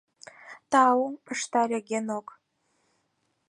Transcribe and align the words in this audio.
—Тау,— 0.71 0.99
ыштале 1.33 1.79
Генок. 1.87 2.27